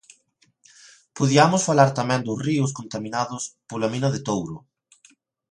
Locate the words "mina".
3.93-4.09